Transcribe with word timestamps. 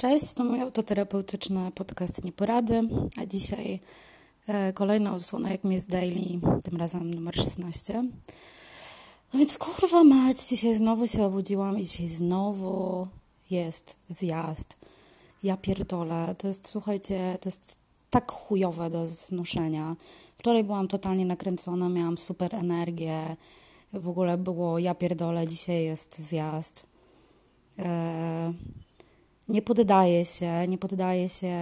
Cześć, 0.00 0.32
to 0.32 0.44
mój 0.44 0.60
autoterapeutyczny 0.60 1.70
podcast 1.74 2.24
Nieporady, 2.24 2.80
a 3.22 3.26
dzisiaj 3.26 3.80
e, 4.46 4.72
kolejna 4.72 5.14
odsłona 5.14 5.50
jak 5.50 5.64
jest 5.64 5.88
daily, 5.88 6.40
tym 6.64 6.76
razem 6.78 7.10
numer 7.10 7.34
16. 7.34 8.02
No 9.32 9.38
więc 9.38 9.58
kurwa 9.58 10.04
mać, 10.04 10.36
dzisiaj 10.48 10.74
znowu 10.74 11.06
się 11.06 11.24
obudziłam 11.24 11.78
i 11.78 11.82
dzisiaj 11.82 12.06
znowu 12.06 13.06
jest 13.50 13.96
zjazd. 14.08 14.76
Ja 15.42 15.56
pierdolę, 15.56 16.34
to 16.38 16.46
jest, 16.46 16.68
słuchajcie, 16.68 17.38
to 17.40 17.48
jest 17.48 17.76
tak 18.10 18.32
chujowe 18.32 18.90
do 18.90 19.06
znoszenia. 19.06 19.96
Wczoraj 20.36 20.64
byłam 20.64 20.88
totalnie 20.88 21.26
nakręcona, 21.26 21.88
miałam 21.88 22.18
super 22.18 22.54
energię, 22.54 23.36
w 23.92 24.08
ogóle 24.08 24.38
było 24.38 24.78
ja 24.78 24.94
pierdolę, 24.94 25.48
dzisiaj 25.48 25.84
jest 25.84 26.18
zjazd. 26.18 26.86
E, 27.78 28.52
nie 29.50 29.62
poddaję 29.62 30.24
się, 30.24 30.68
nie 30.68 30.78
poddaję 30.78 31.28
się, 31.28 31.54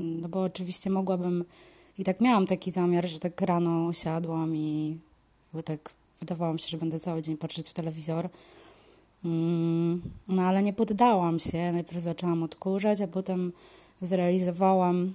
no 0.00 0.28
bo 0.28 0.42
oczywiście 0.42 0.90
mogłabym 0.90 1.44
i 1.98 2.04
tak 2.04 2.20
miałam 2.20 2.46
taki 2.46 2.70
zamiar, 2.70 3.08
że 3.08 3.18
tak 3.18 3.40
rano 3.40 3.92
siadłam 3.92 4.56
i 4.56 4.98
tak 5.64 5.94
wydawało 6.20 6.52
mi 6.52 6.60
się, 6.60 6.68
że 6.68 6.76
będę 6.76 6.98
cały 6.98 7.22
dzień 7.22 7.36
patrzeć 7.36 7.68
w 7.68 7.74
telewizor. 7.74 8.28
Mm, 9.24 10.02
no 10.28 10.42
ale 10.42 10.62
nie 10.62 10.72
poddałam 10.72 11.38
się. 11.38 11.72
Najpierw 11.72 12.02
zaczęłam 12.02 12.42
odkurzać, 12.42 13.00
a 13.00 13.06
potem 13.06 13.52
zrealizowałam 14.00 15.14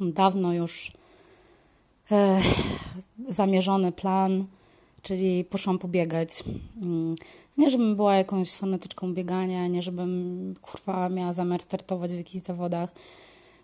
dawno 0.00 0.52
już 0.52 0.92
e, 2.12 2.40
zamierzony 3.28 3.92
plan 3.92 4.46
czyli 5.04 5.44
poszłam 5.44 5.78
pobiegać. 5.78 6.44
Mm, 6.82 7.14
nie, 7.58 7.70
żebym 7.70 7.96
była 7.96 8.16
jakąś 8.16 8.52
fanatyczką 8.52 9.14
biegania, 9.14 9.66
nie, 9.66 9.82
żebym 9.82 10.54
kurwa 10.62 11.08
miała 11.08 11.32
zamiar 11.32 11.62
startować 11.62 12.12
w 12.12 12.16
jakichś 12.16 12.46
zawodach. 12.46 12.92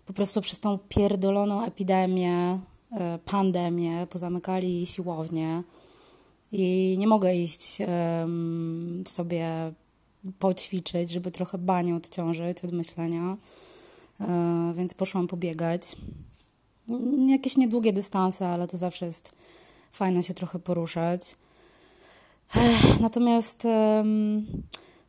Po 0.05 0.13
prostu 0.13 0.41
przez 0.41 0.59
tą 0.59 0.79
pierdoloną 0.89 1.65
epidemię, 1.65 2.59
e, 2.91 3.19
pandemię 3.25 4.07
pozamykali 4.09 4.85
siłownie 4.85 5.63
i 6.51 6.95
nie 6.99 7.07
mogę 7.07 7.35
iść 7.35 7.77
sobie 9.05 9.73
poćwiczyć, 10.39 11.09
żeby 11.09 11.31
trochę 11.31 11.57
banię 11.57 11.95
odciążyć 11.95 12.63
od 12.63 12.71
myślenia, 12.71 13.37
e, 14.19 14.73
więc 14.75 14.93
poszłam 14.93 15.27
pobiegać. 15.27 15.95
Jakieś 17.27 17.57
niedługie 17.57 17.93
dystanse, 17.93 18.47
ale 18.47 18.67
to 18.67 18.77
zawsze 18.77 19.05
jest 19.05 19.33
fajne 19.91 20.23
się 20.23 20.33
trochę 20.33 20.59
poruszać. 20.59 21.35
Natomiast 23.01 23.67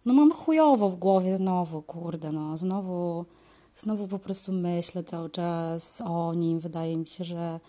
no 0.07 0.15
mam 0.15 0.33
chujowo 0.33 0.89
w 0.89 0.97
głowie 0.97 1.37
znowu, 1.37 1.83
kurde, 1.83 2.33
no 2.33 2.57
znowu, 2.57 3.25
znowu 3.75 4.09
po 4.09 4.19
prostu 4.19 4.53
myślę 4.53 5.05
cały 5.05 5.31
czas 5.31 6.03
o 6.05 6.35
nim. 6.35 6.61
Wydaje 6.61 6.97
mi 6.97 7.09
się, 7.09 7.25
że 7.25 7.61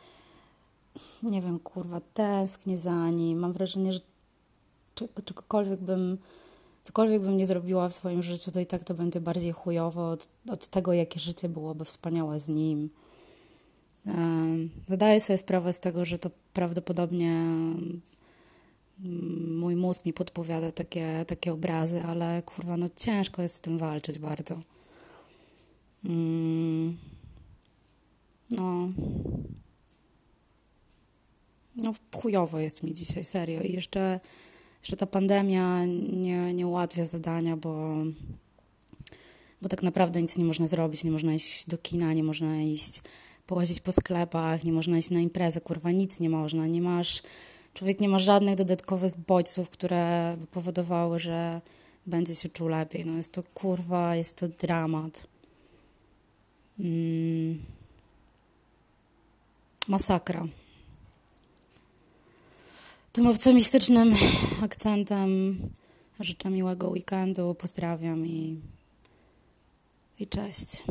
nie 1.23 1.41
wiem, 1.41 1.59
kurwa, 1.59 2.01
tęsknię 2.13 2.77
za 2.77 3.09
nim. 3.09 3.39
Mam 3.39 3.53
wrażenie, 3.53 3.93
że 3.93 3.99
czegokolwiek 5.25 5.81
bym, 5.81 6.17
cokolwiek 6.83 7.21
bym 7.21 7.37
nie 7.37 7.45
zrobiła 7.45 7.89
w 7.89 7.93
swoim 7.93 8.23
życiu, 8.23 8.51
to 8.51 8.59
i 8.59 8.65
tak 8.65 8.83
to 8.83 8.93
będzie 8.93 9.21
bardziej 9.21 9.51
chujowo 9.51 10.09
od, 10.09 10.29
od 10.49 10.67
tego, 10.67 10.93
jakie 10.93 11.19
życie 11.19 11.49
byłoby 11.49 11.85
wspaniałe 11.85 12.39
z 12.39 12.49
nim. 12.49 12.89
Zdaję 14.87 15.19
sobie 15.19 15.37
sprawę 15.37 15.73
z 15.73 15.79
tego, 15.79 16.05
że 16.05 16.19
to 16.19 16.31
prawdopodobnie 16.53 17.31
mm, 17.31 18.01
mój 19.57 19.75
mózg 19.75 20.05
mi 20.05 20.13
podpowiada 20.13 20.71
takie, 20.71 21.25
takie 21.27 21.53
obrazy, 21.53 22.01
ale 22.01 22.41
kurwa, 22.41 22.77
no 22.77 22.89
ciężko 22.95 23.41
jest 23.41 23.55
z 23.55 23.61
tym 23.61 23.77
walczyć 23.77 24.19
bardzo. 24.19 24.61
Mm. 26.05 26.97
No. 28.49 28.89
No, 31.75 31.93
chujowo 32.15 32.59
jest 32.59 32.83
mi 32.83 32.93
dzisiaj, 32.93 33.23
serio. 33.23 33.61
I 33.61 33.73
jeszcze, 33.73 34.19
jeszcze 34.79 34.95
ta 34.95 35.07
pandemia 35.07 35.85
nie, 36.11 36.53
nie 36.53 36.67
ułatwia 36.67 37.05
zadania, 37.05 37.57
bo, 37.57 37.95
bo 39.61 39.69
tak 39.69 39.83
naprawdę 39.83 40.21
nic 40.21 40.37
nie 40.37 40.45
można 40.45 40.67
zrobić. 40.67 41.03
Nie 41.03 41.11
można 41.11 41.33
iść 41.33 41.69
do 41.69 41.77
kina, 41.77 42.13
nie 42.13 42.23
można 42.23 42.61
iść 42.61 43.01
połazić 43.47 43.79
po 43.79 43.91
sklepach, 43.91 44.63
nie 44.63 44.73
można 44.73 44.97
iść 44.97 45.09
na 45.09 45.19
imprezę, 45.19 45.61
kurwa, 45.61 45.91
nic 45.91 46.19
nie 46.19 46.29
można, 46.29 46.67
nie 46.67 46.81
masz, 46.81 47.21
człowiek 47.73 47.99
nie 47.99 48.09
ma 48.09 48.19
żadnych 48.19 48.55
dodatkowych 48.55 49.17
bodźców, 49.17 49.69
które 49.69 50.35
by 50.39 50.47
powodowały, 50.47 51.19
że 51.19 51.61
będzie 52.05 52.35
się 52.35 52.49
czuł 52.49 52.67
lepiej. 52.67 53.05
No 53.05 53.17
jest 53.17 53.33
to 53.33 53.43
kurwa, 53.43 54.15
jest 54.15 54.35
to 54.35 54.47
dramat. 54.47 55.27
Mm. 56.79 57.59
Masakra. 59.87 60.47
Tym 63.11 63.27
optymistycznym 63.27 64.13
akcentem 64.63 65.57
życzę 66.19 66.49
miłego 66.49 66.89
weekendu, 66.89 67.55
pozdrawiam 67.55 68.27
i, 68.27 68.61
i 70.19 70.27
cześć. 70.27 70.83